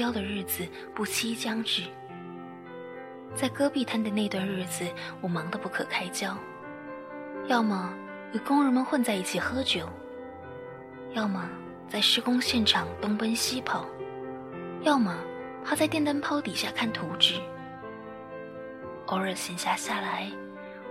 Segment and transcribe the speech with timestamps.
[0.00, 1.82] 标的日子不期将至。
[3.34, 4.88] 在戈壁滩的那段日子，
[5.20, 6.34] 我忙得不可开交，
[7.48, 7.92] 要么
[8.32, 9.86] 与工人们混在一起喝酒，
[11.12, 11.46] 要么
[11.86, 13.84] 在施工现场东奔西跑，
[14.80, 15.14] 要么
[15.62, 17.34] 趴在电灯泡底下看图纸。
[19.08, 20.30] 偶尔闲暇下来。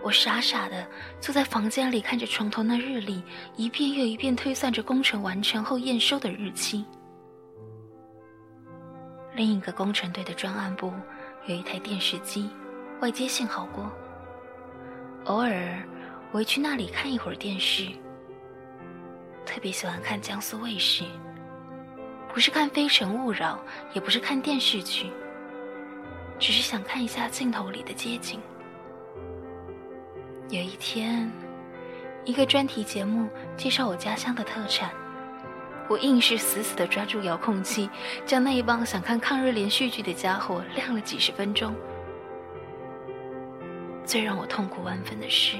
[0.03, 0.88] 我傻傻的
[1.19, 3.23] 坐在房间里，看着床头那日历，
[3.55, 6.85] 一遍又一遍推算着工程完成后验收的日期。
[9.39, 10.91] 另一个工程队的专案部
[11.45, 12.49] 有一台电视机，
[12.99, 13.89] 外接信号锅。
[15.27, 15.81] 偶尔
[16.34, 17.88] 我会去那里看一会儿电视，
[19.45, 21.05] 特别喜欢看江苏卫视，
[22.33, 23.55] 不是看《非诚勿扰》，
[23.95, 25.09] 也不是看电视剧，
[26.38, 28.41] 只是想看一下镜头里的街景。
[30.50, 31.31] 有一天，
[32.25, 34.91] 一个专题节目介绍我家乡的特产，
[35.89, 37.89] 我硬是死死地抓住遥控器，
[38.23, 41.75] 将那一帮想看抗日连续剧的家伙晾了几十分钟。
[44.05, 45.57] 最让我痛苦万分的是，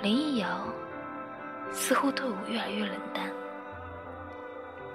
[0.00, 0.66] 林逸瑶
[1.72, 3.30] 似乎对我越来越冷淡。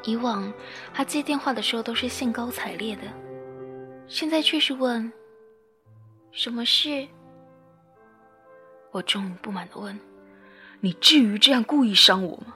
[0.03, 0.51] 以往
[0.93, 3.01] 他接电话的时候都是兴高采烈的，
[4.07, 5.11] 现在却是问
[6.31, 7.05] ：“什么事？”
[8.91, 9.99] 我终于不满的问
[10.79, 12.46] ：“你至于这样故意伤我吗？”“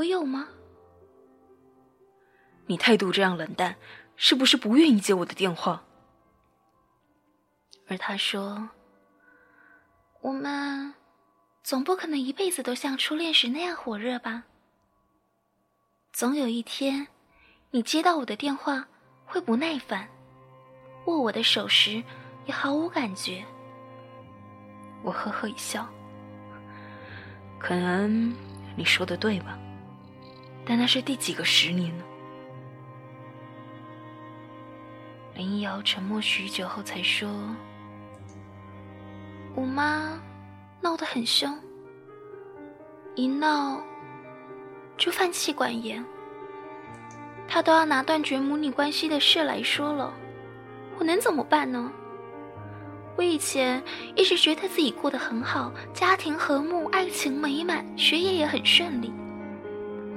[0.00, 0.48] 我有吗
[2.66, 3.76] ？”“你态度这样冷淡，
[4.16, 5.84] 是不是不愿意接我的电话？”
[7.86, 8.70] 而他说
[10.22, 10.94] ：“我们
[11.62, 14.44] 总不可能一辈子都像初恋时那样火热吧？
[16.12, 17.08] 总有一天，
[17.70, 18.86] 你接到我的电话
[19.26, 20.08] 会不耐烦，
[21.06, 22.02] 握我的手时
[22.46, 23.44] 也毫无感觉。”
[25.02, 25.88] 我呵呵一笑，
[27.58, 28.34] 可能
[28.76, 29.58] 你说的对吧？
[30.70, 32.04] 但那是第几个十年呢？
[35.34, 37.28] 林瑶沉默许久后才说
[39.56, 40.16] ：“我妈
[40.80, 41.58] 闹得很凶，
[43.16, 43.82] 一闹
[44.96, 46.04] 就犯气管炎，
[47.48, 50.14] 她都要拿断绝母女关系的事来说了，
[51.00, 51.90] 我能怎么办呢？”
[53.18, 53.82] 我以前
[54.14, 59.12] 一直觉得自己过得很好，家庭和睦，爱情美满，学业也很顺利。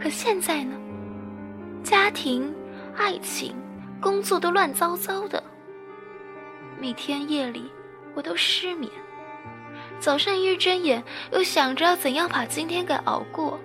[0.04, 0.76] 可现在呢？
[1.82, 2.54] 家庭、
[2.94, 3.56] 爱情、
[4.02, 5.42] 工作都乱糟糟的。
[6.78, 7.72] 每天夜里
[8.14, 8.92] 我都失眠，
[10.02, 13.58] 早上一睁眼又想着要怎样把今天给熬过。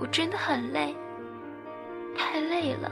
[0.00, 0.92] 我真的很累，
[2.16, 2.90] 太累了。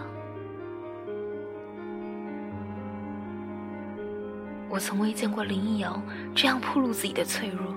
[4.68, 6.00] 我从未见过林一瑶
[6.36, 7.74] 这样暴露自己的脆弱，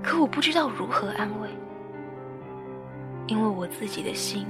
[0.00, 1.48] 可我不知道如何安慰，
[3.26, 4.46] 因为我自己的心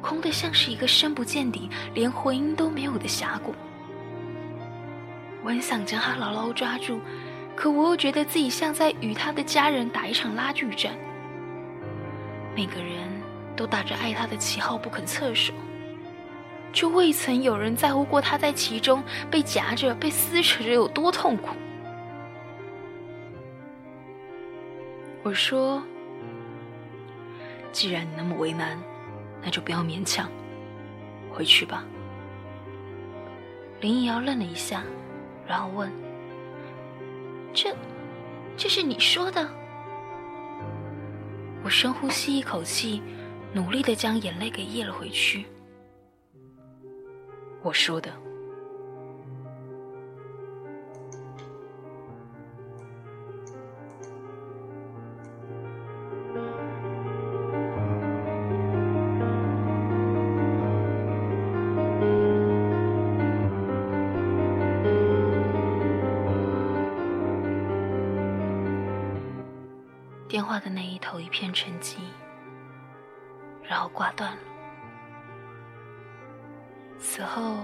[0.00, 3.54] 空得像是一个深不见底、连回音都没有的峡谷。
[5.42, 7.00] 我很想将他牢牢抓住，
[7.54, 10.92] 可我又觉得自己像在与他的家人打一场拉锯战，
[12.56, 13.08] 每个人
[13.54, 15.52] 都打着爱他的旗号不肯撤手。
[16.72, 21.50] 就未曾有人在乎过他在其中被夹着、被撕扯着有多痛苦。
[25.22, 25.80] 我说
[27.74, 28.78] ：“既然你那么为难，
[29.42, 30.30] 那就不要勉强，
[31.32, 31.84] 回去吧。”
[33.82, 34.84] 林一瑶愣了一下，
[35.44, 35.92] 然后问
[37.52, 37.74] ：“这，
[38.56, 39.46] 这是你说的？”
[41.64, 43.02] 我深呼吸一口气，
[43.52, 45.44] 努力的将眼泪给咽了回去。
[47.60, 48.10] 我说的。
[70.34, 71.98] 电话的那一头一片沉寂，
[73.62, 74.38] 然后挂断了。
[76.98, 77.58] 此后，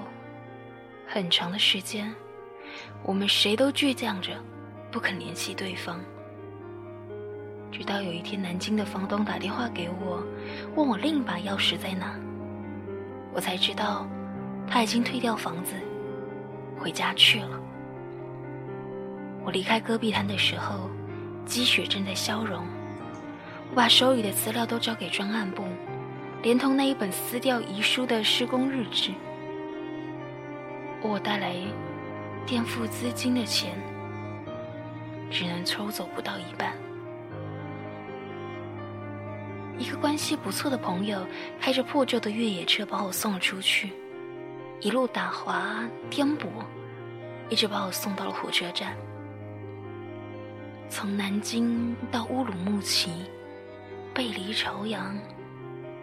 [1.05, 2.15] 很长的时间，
[3.03, 4.41] 我们谁都倔强着，
[4.89, 5.99] 不肯联系对方。
[7.73, 10.25] 直到有一天，南京的房东打电话给我，
[10.77, 12.15] 问我另一把钥匙在哪，
[13.35, 14.07] 我才知道
[14.69, 15.75] 他已经退掉房子，
[16.79, 17.61] 回家去了。
[19.43, 20.89] 我离开戈壁滩的时候，
[21.51, 22.63] 积雪正在消融，
[23.71, 25.65] 我把手里的资料都交给专案部，
[26.45, 29.11] 连同那一本撕掉遗书的施工日志。
[31.03, 31.57] 我带来
[32.47, 33.77] 垫付资金的钱，
[35.29, 36.73] 只能抽走不到一半。
[39.77, 41.27] 一个关系不错的朋友
[41.61, 43.91] 开着破旧的越野车把我送了出去，
[44.79, 46.47] 一路打滑颠簸，
[47.49, 48.95] 一直把我送到了火车站。
[50.91, 53.11] 从南京到乌鲁木齐，
[54.13, 55.17] 背离朝阳，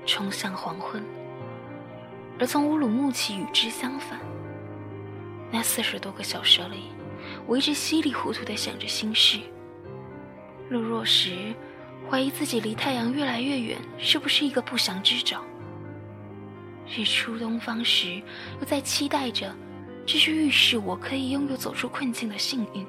[0.05, 1.01] 冲向黄昏；
[2.39, 4.17] 而从乌鲁木齐与之相反。
[5.51, 6.85] 那四十多个小时里，
[7.45, 9.39] 我一直稀里糊涂地想着心事。
[10.69, 11.53] 日落时，
[12.09, 15.43] 怀疑自己离太阳越来越远，是不是一个不祥之兆？
[16.95, 18.21] 日出东方时，
[18.61, 19.53] 又在期待着，
[20.05, 22.87] 这是预示我可以拥有走出困境的幸运。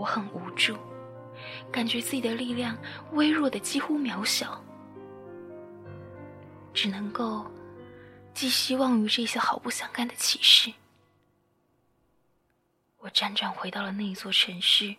[0.00, 0.74] 我很无助，
[1.70, 2.74] 感觉自己的力量
[3.12, 4.58] 微弱的几乎渺小，
[6.72, 7.44] 只能够
[8.32, 10.72] 寄希望于这些毫不相干的启示。
[12.96, 14.96] 我辗转回到了那一座城市，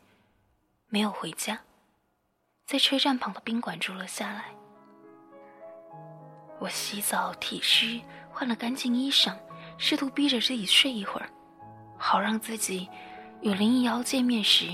[0.87, 1.59] 没有回家，
[2.67, 4.53] 在车站旁的宾馆住了下来。
[6.59, 9.35] 我洗澡体虚，换了干净衣裳，
[9.79, 11.27] 试图逼着自己睡一会儿，
[11.97, 12.87] 好让自己
[13.41, 14.67] 与林一瑶见面时。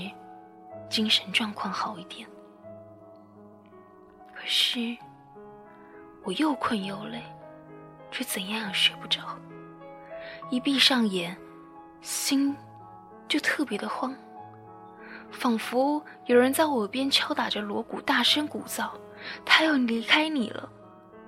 [0.88, 2.28] 精神状况好一点，
[4.34, 4.96] 可是
[6.24, 7.22] 我又困又累，
[8.10, 9.20] 却怎样也睡不着。
[10.50, 11.36] 一闭上眼，
[12.00, 12.56] 心
[13.26, 14.14] 就特别的慌，
[15.30, 18.90] 仿佛有人在我耳边敲打着锣鼓，大声鼓噪
[19.44, 20.68] ：“他要离开你了，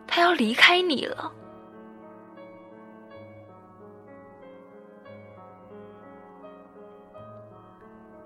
[0.07, 1.33] 他要离开你了。”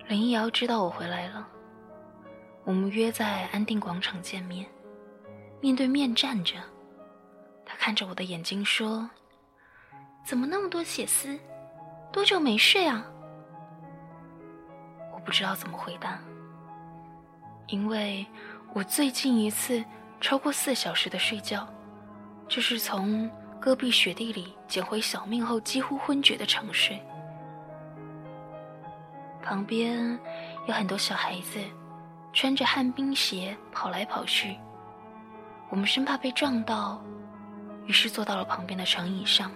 [0.06, 1.48] 林一瑶知道我回来了，
[2.62, 4.66] 我们约在安定广场见面，
[5.62, 6.56] 面对面站着。
[7.64, 9.08] 他看着我的眼睛说
[10.22, 11.38] ：“怎么那么多血丝？
[12.12, 13.02] 多久没睡啊？”
[15.14, 16.18] 我不知道怎么回答，
[17.68, 18.26] 因为
[18.74, 19.82] 我最近一次
[20.20, 21.66] 超过四小时的睡觉，
[22.46, 27.02] 就是从戈壁雪地里捡回小命后几乎昏厥的长睡。
[29.44, 30.18] 旁边
[30.66, 31.60] 有很多小孩子，
[32.32, 34.56] 穿着旱冰鞋跑来跑去。
[35.68, 37.02] 我们生怕被撞到，
[37.84, 39.50] 于是坐到了旁边的长椅上。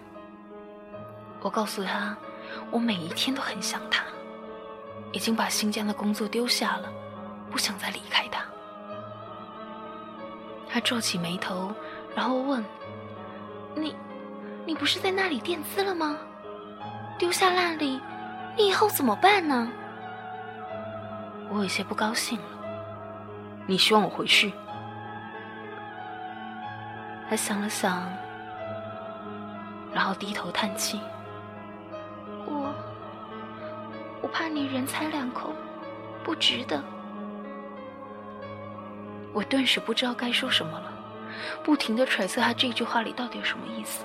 [1.40, 2.14] 我告诉他，
[2.70, 4.05] 我每一天都很想他，
[5.11, 6.93] 已经把新疆的工作丢下了，
[7.50, 8.44] 不想再离开他。
[10.69, 11.73] 他皱起眉头，
[12.14, 12.62] 然后问
[13.75, 13.96] ：“你，
[14.67, 16.19] 你不是在那里垫资了吗？
[17.19, 17.99] 丢下那里？”
[18.58, 19.70] 你以后怎么办呢？
[21.49, 22.44] 我有些不高兴了。
[23.69, 24.52] 你希望我回去？
[27.31, 28.10] 他想了想，
[29.94, 31.00] 然后低头叹气。
[32.46, 32.75] 我，
[34.20, 35.54] 我怕你人财两空，
[36.25, 36.82] 不值得。
[39.32, 40.93] 我顿时不知道该说什么了，
[41.62, 44.04] 不停的揣测他这句话里到底有什么意思。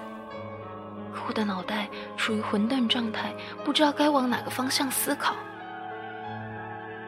[1.28, 3.34] 我的脑袋处于混沌状态，
[3.64, 5.34] 不知道该往哪个方向思考。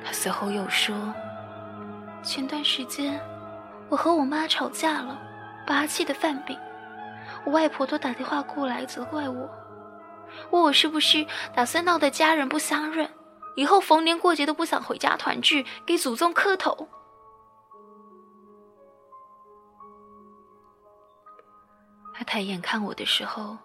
[0.03, 0.95] 他随后又说
[2.23, 3.19] ：“前段时间，
[3.89, 5.19] 我和我妈吵架了，
[5.67, 6.57] 把她气得犯病。
[7.43, 9.49] 我外婆都打电话过来责怪我，
[10.51, 13.09] 问我是不是打算闹得家人不相认，
[13.55, 16.87] 以后逢年过节都不想回家团聚，给祖宗磕头。”
[22.13, 23.57] 他抬眼看我的时候。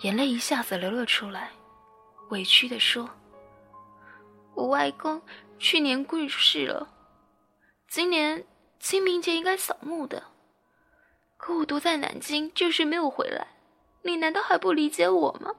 [0.00, 1.50] 眼泪一下子流了出来，
[2.28, 3.08] 委屈的说
[4.54, 5.22] ：“我外公
[5.58, 6.88] 去年过世了，
[7.88, 8.44] 今年
[8.78, 10.22] 清明节应该扫墓的，
[11.38, 13.46] 可我都在南京，就是没有回来。
[14.02, 15.54] 你难道还不理解我吗？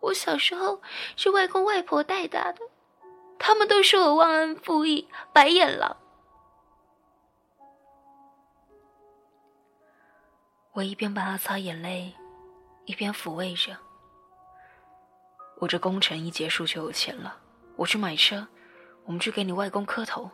[0.00, 0.82] 我小时候
[1.16, 2.60] 是外公外婆带大的，
[3.38, 5.96] 他们都说我忘恩负义、白眼狼。”
[10.72, 12.14] 我一边帮他擦眼泪。
[12.86, 13.76] 一边抚慰着，
[15.58, 17.38] 我这工程一结束就有钱了，
[17.76, 18.46] 我去买车，
[19.04, 20.30] 我们去给你外公磕头，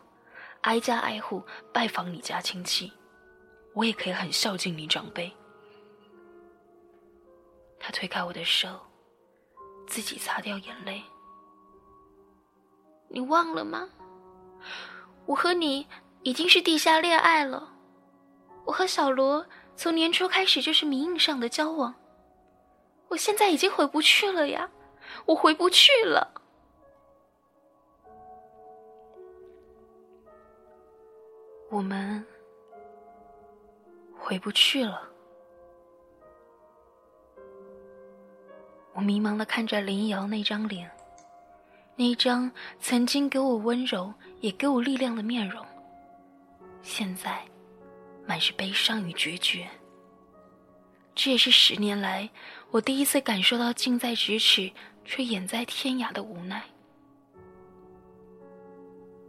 [0.61, 1.43] 挨家挨户
[1.73, 2.91] 拜访你家亲戚，
[3.73, 5.31] 我也可以很孝敬你长辈。
[7.79, 8.79] 他推开我的手，
[9.87, 11.01] 自己擦掉眼泪。
[13.07, 13.89] 你忘了吗？
[15.25, 15.87] 我和你
[16.23, 17.73] 已经是地下恋爱了，
[18.65, 21.95] 我和小罗从年初开始就是名义上的交往。
[23.11, 24.71] 我现在已经回不去了呀，
[25.25, 26.25] 我回不去了。
[31.69, 32.25] 我们
[34.17, 35.09] 回不去了。
[38.93, 40.89] 我迷茫的看着林瑶那张脸，
[41.97, 42.49] 那张
[42.79, 45.65] 曾经给我温柔也给我力量的面容，
[46.81, 47.43] 现在
[48.25, 49.67] 满是悲伤与决绝。
[51.13, 52.29] 这也是十年来
[52.71, 54.71] 我第一次感受到近在咫尺
[55.03, 56.63] 却远在天涯的无奈。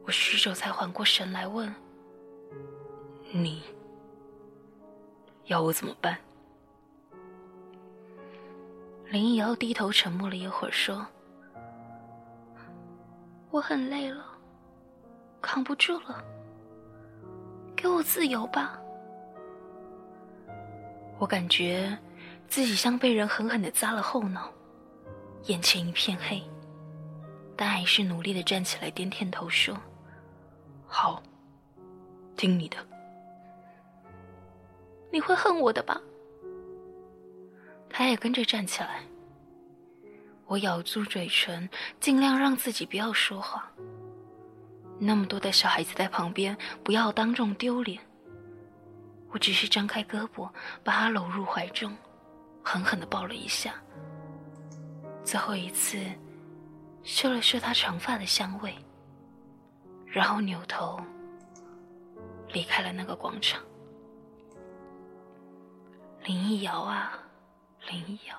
[0.04, 1.74] 我许久才缓过神来，问
[3.34, 3.60] ：“你
[5.46, 6.16] 要我怎么办？”
[9.10, 11.04] 林一瑶低头沉默了一会儿，说
[13.50, 14.24] ：“我很累了，
[15.40, 16.24] 扛不住了，
[17.74, 18.78] 给我自由吧。”
[21.18, 21.96] 我感觉
[22.52, 24.52] 自己像被人狠狠的砸了后脑，
[25.44, 26.42] 眼前一片黑，
[27.56, 29.74] 但还是努力的站起来，点点头说
[30.86, 31.22] ：“好，
[32.36, 32.76] 听你的。”
[35.10, 35.98] 你会恨我的吧？
[37.88, 39.00] 他也跟着站起来。
[40.44, 41.66] 我咬住嘴唇，
[42.00, 43.66] 尽量让自己不要说话。
[44.98, 46.54] 那么多的小孩子在旁边，
[46.84, 47.98] 不要当众丢脸。
[49.30, 50.50] 我只是张开胳膊，
[50.84, 51.96] 把他搂入怀中，
[52.62, 53.74] 狠狠的抱了一下。
[55.24, 55.98] 最后一次，
[57.02, 58.74] 嗅了嗅他长发的香味，
[60.06, 61.00] 然后扭头
[62.52, 63.62] 离开了那个广场。
[66.24, 67.18] 林一瑶啊，
[67.88, 68.36] 林一瑶，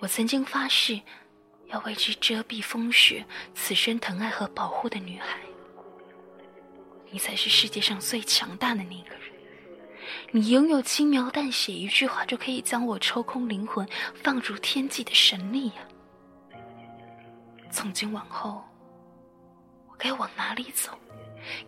[0.00, 1.00] 我曾经发誓
[1.66, 5.38] 要为之遮蔽风雪、此生疼爱和保护的女孩，
[7.10, 9.31] 你才是世界上最强大的那个人。
[10.30, 13.86] 你拥有轻描淡写一句话就可以将我抽空灵魂、
[14.22, 15.74] 放逐天际的神力呀！
[17.70, 18.62] 从今往后，
[19.88, 20.90] 我该往哪里走？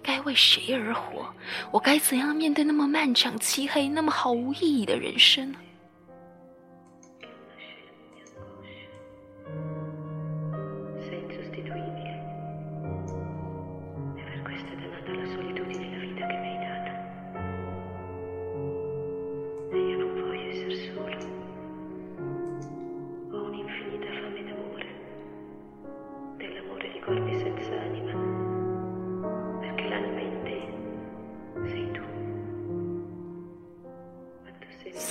[0.03, 1.27] 该为谁而活？
[1.71, 5.59] 我该怎样面对那么漫长、漆黑、那么毫无意义的人生呢？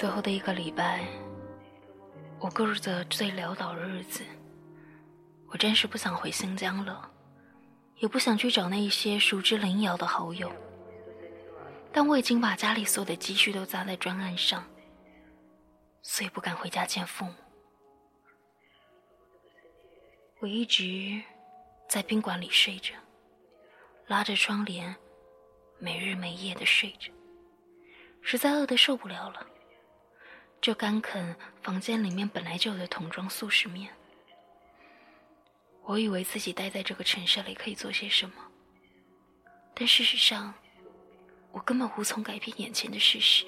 [0.04, 1.08] 最后的一个礼拜，
[2.38, 4.22] 我过着最潦倒的日子。
[5.48, 7.10] 我真是不想回新疆了，
[8.00, 10.52] 也不想去找那些熟知林瑶的好友。
[11.94, 14.68] 但我已经把家里所有的积蓄都砸在专案上，
[16.02, 17.34] 所以不敢回家见父母。
[20.40, 21.22] 我一直
[21.88, 22.94] 在宾馆里睡着，
[24.08, 24.94] 拉着窗帘，
[25.80, 27.10] 没日没夜的睡着，
[28.22, 29.48] 实在饿得受不了了。
[30.64, 33.94] 就干啃房间里面本来就有的桶装速食面。
[35.82, 38.36] 我以为自己待在这个城市里可以做些什么，
[39.76, 40.54] 但事实上，
[41.52, 43.46] 我根本无从改变眼前的事实。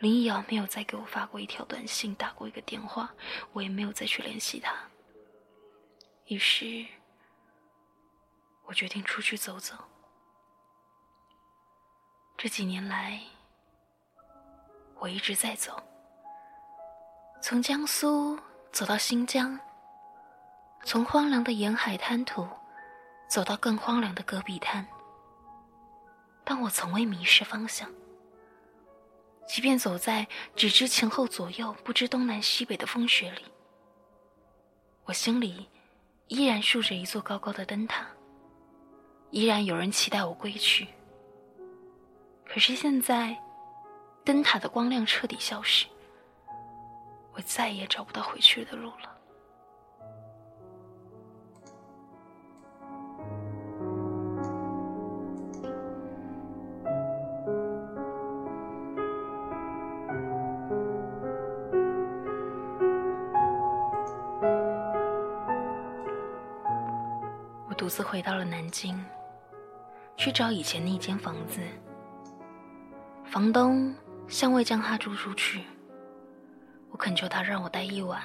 [0.00, 3.10] 林瑶没有再给我发过一条短信，打过一个电话，
[3.54, 4.76] 我也没有再去联系他。
[6.26, 6.84] 于是，
[8.66, 9.74] 我决定出去走走。
[12.36, 13.22] 这几年来。
[14.98, 15.80] 我一直在走，
[17.42, 18.38] 从江苏
[18.72, 19.58] 走到新疆，
[20.84, 22.48] 从荒凉的沿海滩涂
[23.28, 24.84] 走到更荒凉的戈壁滩，
[26.44, 27.88] 但我从未迷失方向。
[29.46, 30.26] 即便走在
[30.56, 33.44] 只知前后左右、不知东南西北的风雪里，
[35.04, 35.68] 我心里
[36.28, 38.06] 依然竖着一座高高的灯塔，
[39.30, 40.88] 依然有人期待我归去。
[42.46, 43.36] 可是现在。
[44.26, 45.86] 灯塔的光亮彻底消失，
[47.32, 49.12] 我再也找不到回去的路了。
[67.68, 69.00] 我独自回到了南京，
[70.16, 71.60] 去找以前那间房子，
[73.24, 73.94] 房东。
[74.28, 75.62] 向未将他租出去，
[76.90, 78.20] 我恳求他让我待一晚。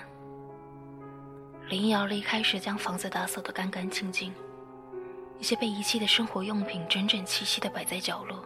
[1.70, 4.34] 林瑶离开时，将房子打扫得干干净净，
[5.40, 8.44] 一些被遗弃的生活用品整整齐齐地摆在角落。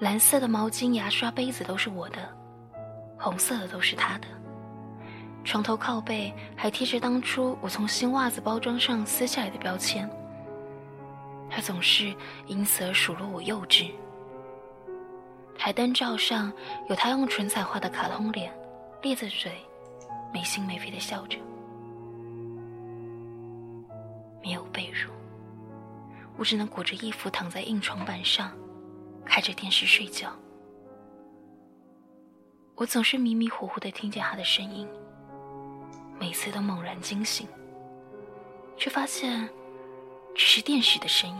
[0.00, 2.18] 蓝色的毛巾、牙刷、杯子都是我的，
[3.16, 4.26] 红色的都是他的。
[5.44, 10.08] 床头靠背还贴着当初我从新袜子包装上撕下来的标签。
[11.48, 12.14] 他总是
[12.46, 13.90] 因此而数落我幼稚。
[15.58, 16.52] 台灯罩上
[16.88, 18.52] 有他用唇彩画的卡通脸，
[19.02, 19.52] 咧着嘴，
[20.32, 21.38] 没心没肺的笑着。
[24.42, 25.08] 没有被褥，
[26.36, 28.52] 我只能裹着衣服躺在硬床板上，
[29.24, 30.32] 开着电视睡觉。
[32.74, 34.88] 我总是迷迷糊糊的听见他的声音，
[36.18, 37.46] 每次都猛然惊醒，
[38.76, 39.48] 却发现
[40.34, 41.36] 只是电视的声音。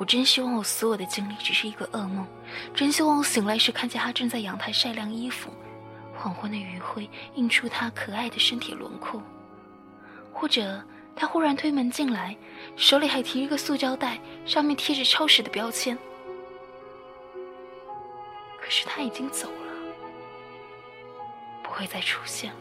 [0.00, 2.26] 我真希望我所有的经历只是一个噩梦，
[2.74, 5.50] 真希望我醒来时看见他正在阳台晒晾衣服，
[6.16, 9.22] 黄昏的余晖映出他可爱的身体轮廓，
[10.32, 10.82] 或者
[11.14, 12.34] 他忽然推门进来，
[12.76, 15.98] 手里还提着个塑胶袋，上面贴着超市的标签。
[18.58, 19.74] 可是他已经走了，
[21.62, 22.60] 不会再出现了。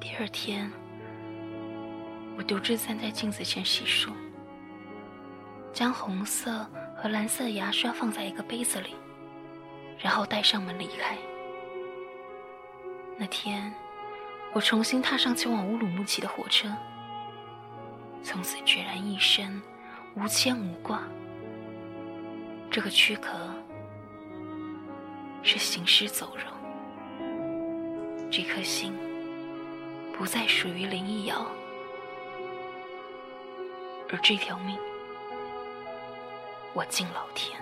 [0.00, 0.72] 第二天，
[2.34, 4.10] 我独自站在镜子前洗漱。
[5.72, 8.94] 将红色和蓝色牙刷放在一个杯子里，
[9.98, 11.16] 然后带上门离开。
[13.16, 13.72] 那天，
[14.52, 16.68] 我重新踏上前往乌鲁木齐的火车，
[18.22, 19.62] 从此孑然一身，
[20.14, 21.02] 无牵无挂。
[22.70, 23.32] 这个躯壳
[25.42, 26.44] 是行尸走肉，
[28.30, 28.94] 这颗心
[30.16, 31.46] 不再属于林一瑶，
[34.10, 34.78] 而这条命。
[36.74, 37.60] 我敬老天。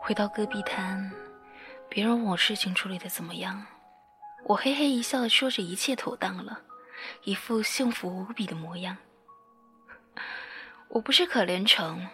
[0.00, 1.10] 回到戈壁滩，
[1.88, 3.66] 别人问我事情处理的怎么样，
[4.44, 6.60] 我嘿嘿一笑的说着一切妥当了，
[7.24, 8.96] 一副幸福无比的模样。
[10.88, 12.06] 我不是可怜虫，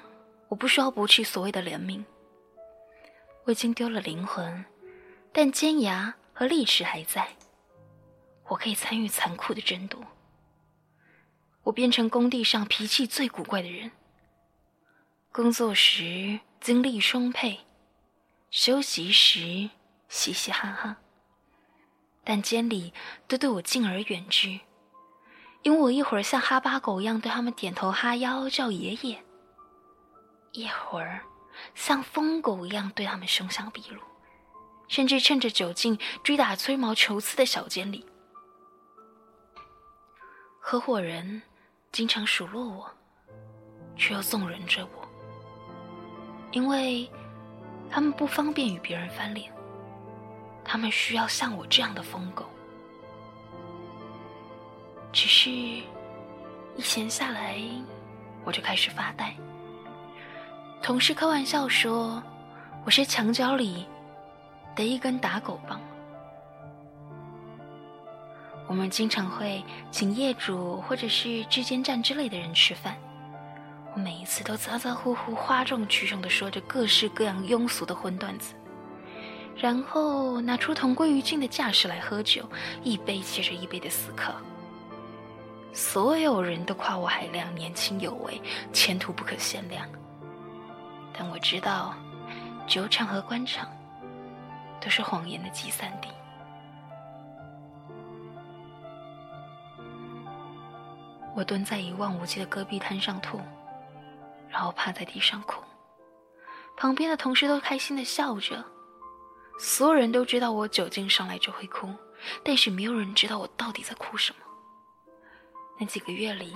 [0.48, 2.04] 我不需要博取所谓的怜悯。
[3.44, 4.64] 我已经丢了灵魂，
[5.32, 7.28] 但尖牙和利齿还在。
[8.48, 10.00] 我可以参与残酷的争夺。
[11.62, 13.92] 我变成工地上脾气最古怪的人。
[15.30, 17.60] 工作时精力充沛，
[18.50, 19.70] 休息时
[20.08, 20.96] 嘻嘻哈哈，
[22.24, 22.92] 但监理
[23.26, 24.60] 都对我敬而远之。
[25.62, 29.22] 因为我一会儿像哈巴狗一样对他们点头哈腰叫爷爷，
[30.50, 31.20] 一会儿
[31.74, 34.00] 像疯狗一样对他们凶相毕露，
[34.88, 38.04] 甚至趁着酒劲追打吹毛求疵的小监理。
[40.58, 41.40] 合伙人
[41.92, 42.90] 经常数落我，
[43.96, 45.08] 却又纵容着我，
[46.50, 47.08] 因为
[47.88, 49.52] 他们不方便与别人翻脸，
[50.64, 52.51] 他们需要像我这样的疯狗。
[55.12, 55.84] 只是，一
[56.78, 57.60] 闲下来，
[58.44, 59.34] 我就开始发呆。
[60.82, 62.22] 同事开玩笑说，
[62.84, 63.86] 我是墙角里
[64.74, 65.78] 的一根打狗棒。
[68.66, 72.96] 我们经常会请业主或者是质监站之类的人吃饭，
[73.94, 78.54] 我每一次都咋咋呼呼、哗众取宠的说着各式各样庸俗的荤段子，
[79.56, 82.48] 然后拿出同归于尽的架势来喝酒，
[82.82, 84.34] 一杯接着一杯的死磕。
[85.72, 88.40] 所有人都夸我海量、年轻有为、
[88.72, 89.88] 前途不可限量。
[91.12, 91.94] 但我知道，
[92.66, 93.68] 酒场和官场
[94.80, 96.08] 都是谎言的集散地。
[101.34, 103.40] 我蹲在一望无际的戈壁滩上吐，
[104.50, 105.62] 然后趴在地上哭。
[106.76, 108.62] 旁边的同事都开心的笑着。
[109.58, 111.88] 所有人都知道我酒劲上来就会哭，
[112.44, 114.38] 但是没有人知道我到底在哭什么。
[115.78, 116.54] 那几个月里，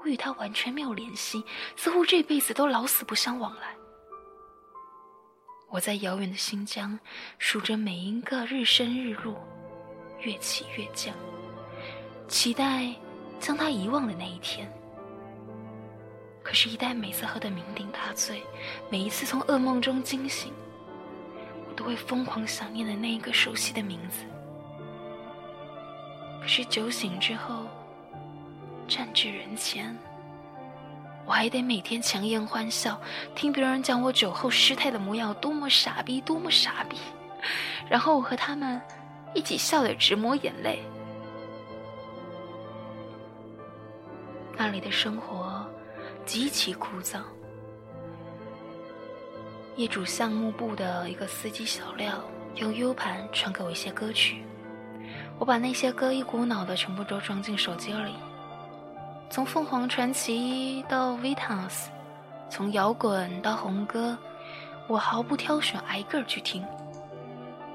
[0.00, 1.42] 我与他完全没有联系，
[1.76, 3.74] 似乎这辈子都老死不相往来。
[5.70, 6.96] 我在遥远的新疆
[7.38, 9.34] 数着每一个日升日落，
[10.20, 11.12] 月起月降，
[12.28, 12.94] 期待
[13.40, 14.72] 将他遗忘的那一天。
[16.44, 18.42] 可是，一旦每次喝得酩酊大醉，
[18.88, 20.52] 每一次从噩梦中惊醒，
[21.68, 24.24] 我都会疯狂想念的那一个熟悉的名字。
[26.40, 27.66] 可是酒醒之后。
[28.86, 29.96] 站至人前，
[31.24, 33.00] 我还得每天强颜欢笑，
[33.34, 36.98] 听别人讲我酒后失态的模样多么傻逼，多么傻逼，
[37.88, 38.80] 然后我和他们
[39.34, 40.82] 一起笑得直抹眼泪。
[44.56, 45.66] 那里的生活
[46.26, 47.20] 极其枯燥，
[49.76, 52.22] 业主项目部的一个司机小廖
[52.56, 54.44] 用 U 盘传给我一些歌曲，
[55.38, 58.14] 我把那些歌一股脑的全部都装进手机里。
[59.30, 61.88] 从凤凰传奇到 Vitas，
[62.48, 64.16] 从摇滚到红歌，
[64.86, 66.64] 我毫不挑选，挨个去听。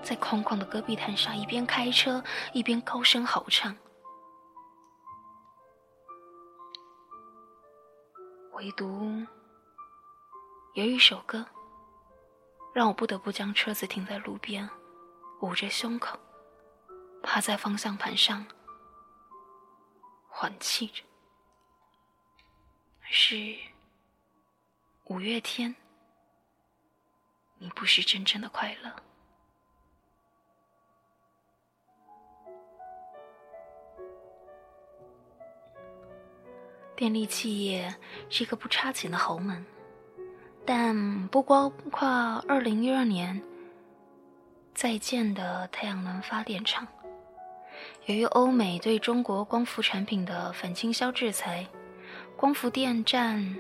[0.02, 3.76] 在空旷的戈壁滩上，一边开车一边高声嚎唱。
[8.54, 9.12] 唯独
[10.76, 11.46] 有一首歌，
[12.74, 14.70] 让我不得不将车子停在路边，
[15.42, 16.18] 捂着胸口，
[17.22, 18.46] 趴在方向盘上，
[20.30, 21.04] 缓气着。
[23.22, 23.54] 是
[25.08, 25.76] 五月天，
[27.58, 28.96] 你不是真正的快乐。
[36.96, 37.94] 电力企业
[38.30, 39.66] 是一个不差钱的豪门，
[40.66, 42.08] 但不包括
[42.48, 43.44] 二零一二年
[44.74, 46.88] 在建的太阳能发电厂。
[48.06, 51.68] 由于欧美对中国光伏产品的反倾销制裁，
[52.40, 53.54] 光伏电站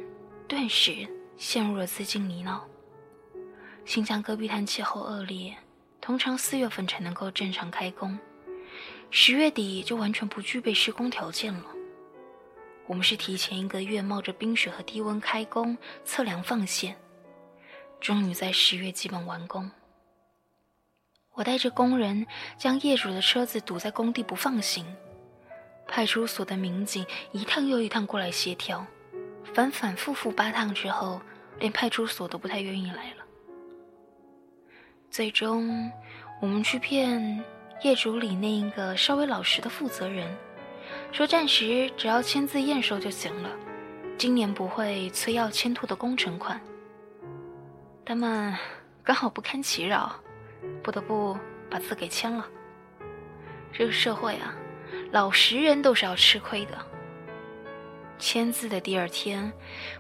[0.48, 2.62] 顿时陷入了资金泥淖。
[3.84, 5.54] 新疆戈壁滩气候恶劣，
[6.00, 8.18] 通常四月份才能够正常开工，
[9.12, 11.66] 十月底就完全不具备施工条件了。
[12.88, 16.96] 我们是提前一个月冒着冰雪和低温开工测量放线，
[18.00, 19.70] 终于在十月基本完工。
[21.34, 22.26] 我带着工人
[22.58, 24.86] 将业主的车子堵在工地不放行，
[25.90, 28.86] 派出所的民警一趟又一趟过来协调，
[29.54, 31.20] 反反复复八趟之后，
[31.60, 33.26] 连派出所都不太愿意来了。
[35.10, 35.92] 最终，
[36.40, 37.44] 我们去骗
[37.82, 40.28] 业主里那一个稍微老实的负责人。
[41.12, 43.50] 说暂时只要签字验收就行了，
[44.18, 46.62] 今年不会催要签拓的工程款。
[48.06, 48.56] 他们
[49.04, 50.16] 刚好不堪其扰，
[50.84, 51.38] 不得不
[51.70, 52.48] 把字给签了。
[53.72, 54.56] 这个社会啊，
[55.12, 56.78] 老实人都是要吃亏的。
[58.20, 59.52] 签字的第二天，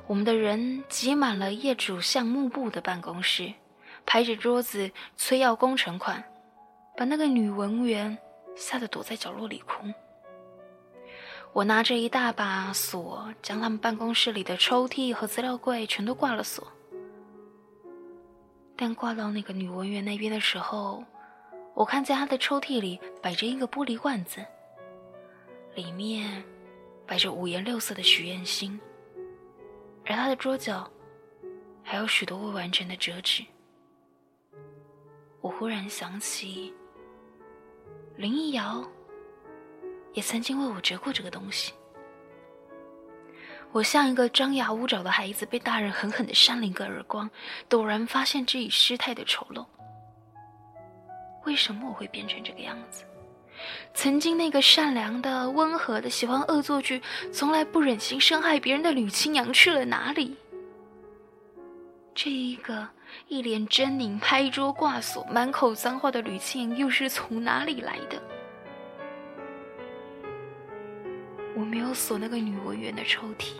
[0.05, 3.53] 我们的人挤满了业主项目部的办公室，
[4.05, 6.23] 拍着桌子催要工程款，
[6.97, 8.17] 把那个女文员
[8.55, 9.87] 吓得躲在角落里哭。
[11.53, 16.67] 我拿着一大把锁，将他们办公室里的抽屉和资料柜全都挂了锁。
[18.75, 21.03] 但挂到那个女文员那边的时候，
[21.73, 24.45] 我看见她的抽屉里摆着一个玻璃罐子，
[25.81, 26.43] 里面
[27.07, 28.79] 摆着五颜六色的许愿星，
[30.05, 30.89] 而他的桌角
[31.83, 33.43] 还有许多未完成的折纸。
[35.41, 36.73] 我忽然想起
[38.17, 38.83] 林一瑶。
[40.11, 41.71] 也曾经为我折过这个东西。
[43.71, 47.29] 我像一个张牙舞爪的孩子，被大人狠狠的扇了一个耳光，
[47.69, 49.63] 陡然发现自己失态的丑陋。
[51.45, 53.03] 为什么我会变成这个样子？
[53.93, 60.35] 曾经那个善良的、温和的、喜欢恶作剧、从来不忍心伤害别人的吕青阳去了哪里？
[62.13, 62.87] 这一个
[63.27, 68.21] 一脸狰狞、拍桌挂锁、满口脏话的吕青阳，又是从哪里来的？
[71.55, 73.53] 我没有锁那个女文员的抽屉，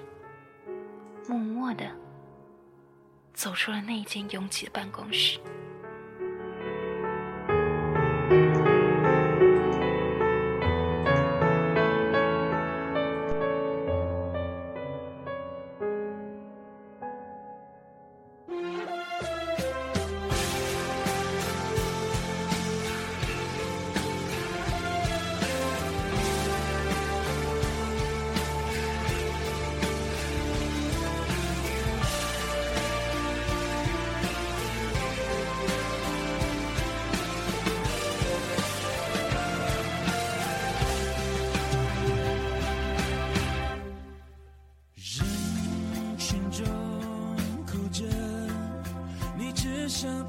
[1.28, 1.86] 默默的
[3.34, 5.40] 走出了那间拥挤的办公室。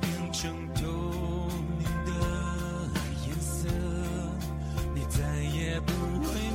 [0.01, 0.83] 变成透
[1.79, 2.91] 明的
[3.27, 3.69] 颜色
[4.95, 5.93] 你再也不
[6.25, 6.50] 会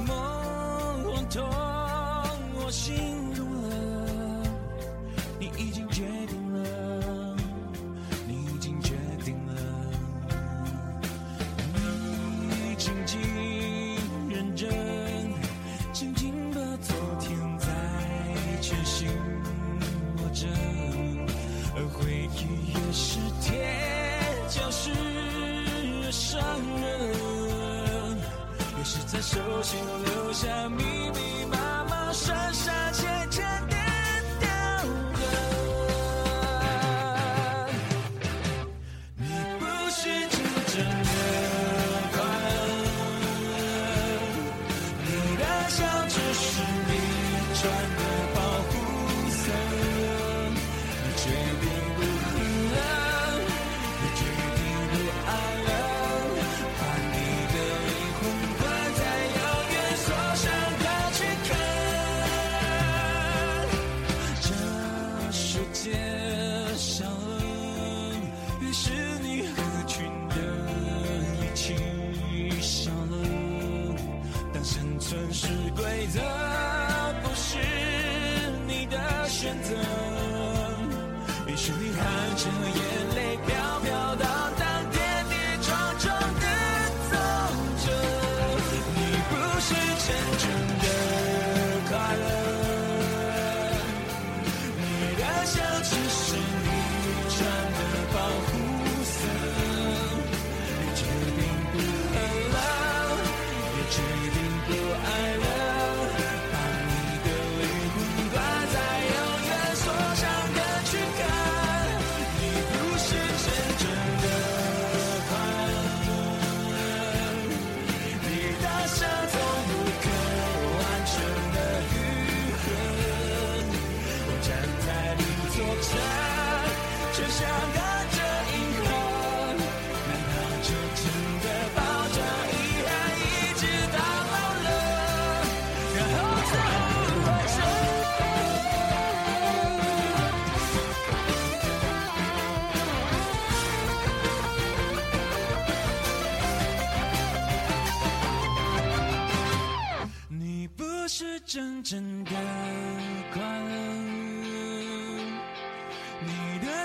[29.22, 33.76] 手心留下密密麻麻、深深浅浅的
[34.42, 34.48] 刀
[35.14, 35.20] 割。
[39.16, 39.26] 你
[39.60, 40.00] 不是
[40.30, 40.34] 真
[40.68, 41.08] 正的
[42.14, 42.16] 快
[43.52, 43.58] 乐，
[45.06, 46.44] 你的笑只是
[46.88, 46.92] 你
[47.56, 47.64] 穿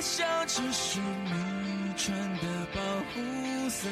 [0.01, 2.81] 笑只是你穿的保
[3.13, 3.89] 护色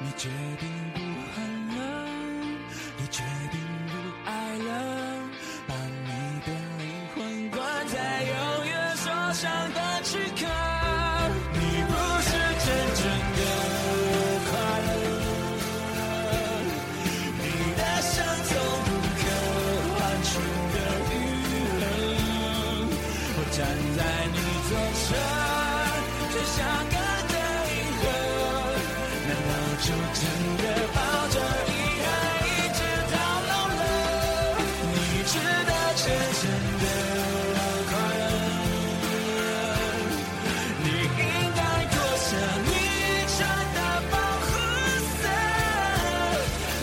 [0.00, 1.00] 你决定不
[1.34, 2.08] 恨了
[2.98, 5.22] 也决定不爱了
[5.68, 9.85] 把你的灵魂关在永远锁上的。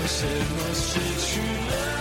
[0.04, 1.93] 为什么失去了